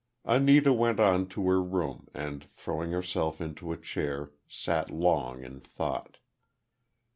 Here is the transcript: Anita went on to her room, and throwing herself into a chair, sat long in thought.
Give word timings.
Anita 0.25 0.73
went 0.73 0.99
on 0.99 1.27
to 1.27 1.45
her 1.47 1.61
room, 1.61 2.07
and 2.11 2.43
throwing 2.43 2.89
herself 2.89 3.39
into 3.39 3.71
a 3.71 3.77
chair, 3.77 4.31
sat 4.47 4.89
long 4.89 5.43
in 5.43 5.59
thought. 5.59 6.17